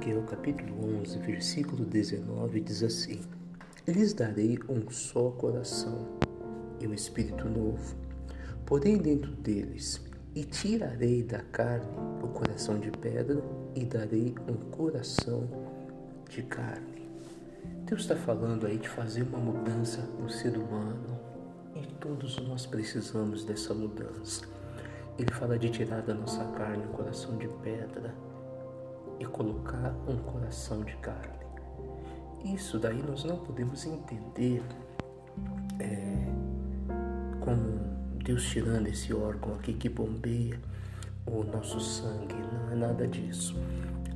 Ezequiel 0.00 0.22
capítulo 0.22 0.98
11, 1.02 1.18
versículo 1.18 1.84
19 1.84 2.60
diz 2.62 2.82
assim: 2.82 3.20
Lhes 3.86 4.14
darei 4.14 4.58
um 4.66 4.90
só 4.90 5.30
coração 5.32 6.06
e 6.80 6.86
um 6.86 6.94
espírito 6.94 7.46
novo, 7.46 7.94
porém 8.64 8.96
dentro 8.96 9.30
deles, 9.30 10.00
e 10.34 10.42
tirarei 10.42 11.22
da 11.22 11.40
carne 11.40 11.86
o 12.22 12.28
coração 12.28 12.78
de 12.78 12.90
pedra 12.90 13.42
e 13.74 13.84
darei 13.84 14.34
um 14.48 14.56
coração 14.70 15.46
de 16.30 16.44
carne. 16.44 17.06
Deus 17.84 18.00
está 18.00 18.16
falando 18.16 18.66
aí 18.66 18.78
de 18.78 18.88
fazer 18.88 19.22
uma 19.24 19.38
mudança 19.38 20.00
no 20.18 20.30
ser 20.30 20.56
humano 20.56 21.20
e 21.74 21.86
todos 22.00 22.38
nós 22.38 22.64
precisamos 22.64 23.44
dessa 23.44 23.74
mudança. 23.74 24.46
Ele 25.18 25.30
fala 25.34 25.58
de 25.58 25.68
tirar 25.68 26.00
da 26.00 26.14
nossa 26.14 26.42
carne 26.52 26.86
o 26.86 26.88
coração 26.88 27.36
de 27.36 27.48
pedra 27.62 28.14
e 29.20 29.24
colocar 29.26 29.94
um 30.08 30.16
coração 30.16 30.82
de 30.82 30.96
carne. 30.96 31.38
Isso 32.42 32.78
daí 32.78 33.00
nós 33.02 33.22
não 33.22 33.36
podemos 33.36 33.84
entender 33.84 34.62
é, 35.78 36.26
como 37.40 37.78
Deus 38.24 38.42
tirando 38.48 38.88
esse 38.88 39.12
órgão 39.12 39.54
aqui 39.54 39.74
que 39.74 39.88
bombeia 39.88 40.58
o 41.26 41.44
nosso 41.44 41.78
sangue. 41.78 42.34
Não 42.34 42.72
é 42.72 42.74
nada 42.74 43.06
disso. 43.06 43.54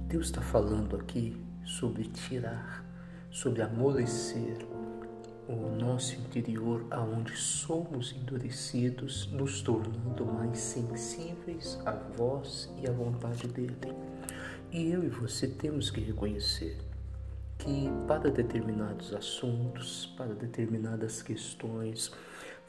Deus 0.08 0.26
está 0.26 0.40
falando 0.40 0.96
aqui 0.96 1.36
sobre 1.64 2.04
tirar, 2.04 2.84
sobre 3.30 3.60
amolecer 3.62 4.66
o 5.46 5.76
nosso 5.78 6.14
interior, 6.14 6.86
aonde 6.90 7.36
somos 7.36 8.14
endurecidos, 8.16 9.30
nos 9.30 9.60
tornando 9.60 10.24
mais 10.24 10.58
sensíveis 10.58 11.78
à 11.84 11.92
voz 11.92 12.72
e 12.80 12.88
à 12.88 12.92
vontade 12.92 13.46
dele. 13.48 13.76
E 14.70 14.90
eu 14.90 15.04
e 15.04 15.08
você 15.08 15.46
temos 15.46 15.90
que 15.90 16.00
reconhecer 16.00 16.76
que 17.58 17.88
para 18.06 18.30
determinados 18.30 19.14
assuntos, 19.14 20.06
para 20.16 20.34
determinadas 20.34 21.22
questões, 21.22 22.12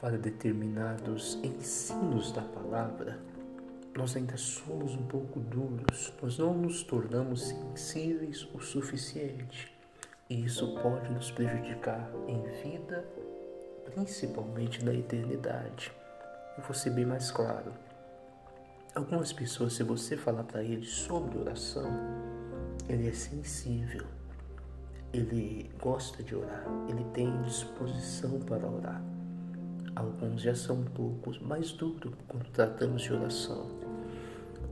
para 0.00 0.16
determinados 0.16 1.38
ensinos 1.42 2.32
da 2.32 2.42
palavra, 2.42 3.18
nós 3.96 4.14
ainda 4.14 4.36
somos 4.36 4.94
um 4.94 5.06
pouco 5.06 5.40
duros, 5.40 6.12
nós 6.22 6.38
não 6.38 6.54
nos 6.54 6.82
tornamos 6.82 7.48
sensíveis 7.48 8.46
o 8.54 8.60
suficiente. 8.60 9.74
E 10.28 10.44
isso 10.44 10.74
pode 10.82 11.10
nos 11.12 11.30
prejudicar 11.30 12.10
em 12.26 12.42
vida, 12.62 13.04
principalmente 13.84 14.84
na 14.84 14.92
eternidade. 14.92 15.92
Eu 16.58 16.64
vou 16.64 16.74
ser 16.74 16.90
bem 16.90 17.06
mais 17.06 17.30
claro. 17.30 17.72
Algumas 18.96 19.30
pessoas, 19.30 19.74
se 19.74 19.82
você 19.82 20.16
falar 20.16 20.44
para 20.44 20.64
eles 20.64 20.88
sobre 20.88 21.36
oração, 21.36 21.84
ele 22.88 23.06
é 23.06 23.12
sensível, 23.12 24.06
ele 25.12 25.70
gosta 25.78 26.22
de 26.22 26.34
orar, 26.34 26.64
ele 26.88 27.04
tem 27.12 27.42
disposição 27.42 28.40
para 28.40 28.66
orar. 28.66 29.04
Alguns 29.94 30.40
já 30.40 30.54
são 30.54 30.76
um 30.76 30.84
pouco 30.84 31.30
mais 31.44 31.72
duros 31.72 32.14
quando 32.26 32.48
tratamos 32.52 33.02
de 33.02 33.12
oração. 33.12 33.68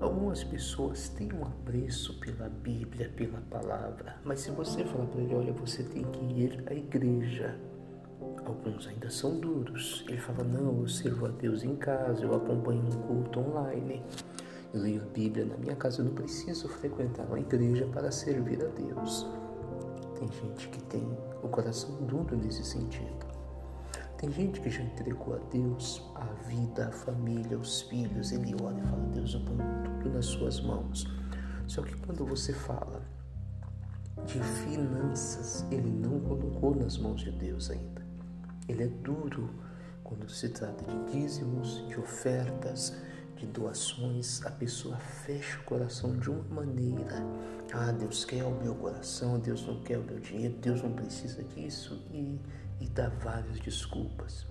Algumas 0.00 0.42
pessoas 0.42 1.10
têm 1.10 1.30
um 1.30 1.44
apreço 1.44 2.18
pela 2.18 2.48
Bíblia, 2.48 3.12
pela 3.14 3.42
palavra, 3.50 4.16
mas 4.24 4.40
se 4.40 4.50
você 4.50 4.84
falar 4.84 5.04
para 5.04 5.20
ele, 5.20 5.34
olha, 5.34 5.52
você 5.52 5.82
tem 5.82 6.02
que 6.02 6.24
ir 6.24 6.64
à 6.66 6.72
igreja, 6.72 7.60
Alguns 8.44 8.86
ainda 8.86 9.10
são 9.10 9.38
duros. 9.38 10.04
Ele 10.08 10.18
fala: 10.18 10.44
Não, 10.44 10.80
eu 10.80 10.88
sirvo 10.88 11.26
a 11.26 11.30
Deus 11.30 11.62
em 11.62 11.76
casa, 11.76 12.24
eu 12.24 12.34
acompanho 12.34 12.82
um 12.82 13.02
culto 13.02 13.40
online, 13.40 14.02
eu 14.72 14.80
leio 14.80 15.02
a 15.02 15.06
Bíblia 15.06 15.46
na 15.46 15.56
minha 15.56 15.76
casa, 15.76 16.00
eu 16.00 16.06
não 16.06 16.14
preciso 16.14 16.68
frequentar 16.68 17.26
uma 17.26 17.40
igreja 17.40 17.86
para 17.86 18.10
servir 18.10 18.62
a 18.62 18.68
Deus. 18.68 19.26
Tem 20.18 20.28
gente 20.30 20.68
que 20.68 20.82
tem 20.84 21.06
o 21.42 21.48
coração 21.48 21.94
duro 22.02 22.36
nesse 22.36 22.64
sentido. 22.64 23.34
Tem 24.18 24.30
gente 24.30 24.60
que 24.60 24.70
já 24.70 24.82
entregou 24.82 25.34
a 25.34 25.38
Deus 25.50 26.02
a 26.14 26.24
vida, 26.48 26.86
a 26.88 26.92
família, 26.92 27.58
os 27.58 27.82
filhos. 27.82 28.32
Ele 28.32 28.54
olha 28.62 28.78
e 28.78 28.86
fala: 28.86 29.02
Deus, 29.12 29.34
eu 29.34 29.40
ponho 29.40 29.58
tudo 29.84 30.14
nas 30.14 30.26
suas 30.26 30.60
mãos. 30.60 31.06
Só 31.66 31.82
que 31.82 31.96
quando 31.98 32.24
você 32.24 32.52
fala 32.52 33.02
de 34.26 34.38
finanças, 34.40 35.64
ele 35.70 35.90
não 35.90 36.20
colocou 36.20 36.74
nas 36.74 36.96
mãos 36.98 37.20
de 37.20 37.30
Deus 37.32 37.70
ainda. 37.70 38.03
Ele 38.68 38.84
é 38.84 38.88
duro 38.88 39.50
quando 40.02 40.28
se 40.28 40.48
trata 40.48 40.84
de 40.84 41.12
dízimos, 41.12 41.86
de 41.88 41.98
ofertas, 41.98 42.96
de 43.36 43.46
doações. 43.46 44.44
A 44.44 44.50
pessoa 44.50 44.96
fecha 44.96 45.58
o 45.60 45.64
coração 45.64 46.16
de 46.18 46.30
uma 46.30 46.62
maneira. 46.62 47.22
Ah, 47.72 47.90
Deus 47.90 48.24
quer 48.24 48.44
o 48.44 48.50
meu 48.62 48.74
coração, 48.74 49.38
Deus 49.38 49.66
não 49.66 49.80
quer 49.80 49.98
o 49.98 50.02
meu 50.02 50.20
dinheiro, 50.20 50.54
Deus 50.60 50.82
não 50.82 50.92
precisa 50.92 51.42
disso 51.42 52.00
e, 52.12 52.38
e 52.80 52.88
dá 52.88 53.08
várias 53.08 53.58
desculpas. 53.58 54.46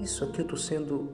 Isso 0.00 0.24
aqui 0.24 0.40
eu 0.40 0.42
estou 0.42 0.58
sendo 0.58 1.12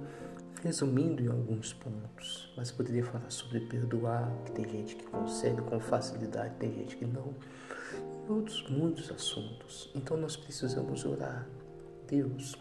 resumindo 0.63 1.23
em 1.23 1.29
alguns 1.29 1.75
pontos, 1.75 2.51
mas 2.57 2.71
poderia 2.71 3.05
falar 3.05 3.31
sobre 3.31 3.61
perdoar, 3.61 4.33
que 4.47 4.53
tem 4.53 4.67
gente 4.67 4.97
que 4.97 5.05
consegue 5.05 5.61
com 5.61 5.79
facilidade, 5.79 6.55
tem 6.59 6.73
gente 6.73 6.97
que 6.97 7.05
não, 7.05 7.35
outros 8.27 8.67
muitos 8.71 9.11
assuntos. 9.11 9.91
Então 9.95 10.17
nós 10.17 10.37
precisamos 10.37 11.05
orar. 11.05 11.47
Deus, 12.07 12.57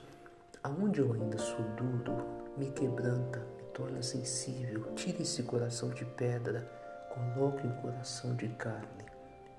aonde 0.64 1.00
eu 1.00 1.14
ainda 1.14 1.38
sou 1.38 1.62
duro, 1.76 2.26
me 2.58 2.72
quebranta, 2.72 3.40
me 3.58 3.64
torna 3.74 4.02
sensível, 4.02 4.94
tire 4.96 5.24
esse 5.24 5.44
coração 5.44 5.90
de 5.90 6.06
pedra, 6.06 6.70
coloque 7.14 7.66
um 7.68 7.74
coração 7.82 8.36
de 8.36 8.48
carne. 8.50 9.06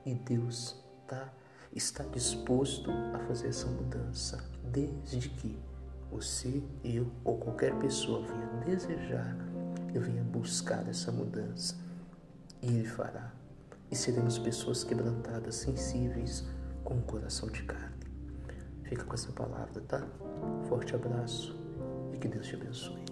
E 0.07 0.15
Deus 0.15 0.83
tá, 1.07 1.33
está 1.73 2.05
disposto 2.05 2.91
a 3.13 3.19
fazer 3.27 3.49
essa 3.49 3.67
mudança, 3.67 4.43
desde 4.65 5.29
que 5.29 5.59
você, 6.11 6.63
eu 6.83 7.11
ou 7.25 7.39
qualquer 7.39 7.75
pessoa 7.79 8.23
venha 8.23 8.47
desejar 8.65 9.37
e 9.95 9.99
venha 9.99 10.23
buscar 10.23 10.89
essa 10.89 11.13
mudança. 11.13 11.77
E 12.63 12.69
Ele 12.69 12.89
fará. 12.89 13.33
E 13.91 13.97
seremos 13.97 14.39
pessoas 14.39 14.83
quebrantadas, 14.83 15.57
sensíveis, 15.57 16.45
com 16.83 16.95
o 16.95 17.03
coração 17.03 17.49
de 17.49 17.63
carne. 17.65 18.04
Fica 18.85 19.05
com 19.05 19.15
essa 19.15 19.33
palavra, 19.33 19.81
tá? 19.83 20.07
Forte 20.69 20.95
abraço 20.95 21.57
e 22.13 22.19
que 22.19 22.29
Deus 22.29 22.47
te 22.47 22.55
abençoe. 22.55 23.03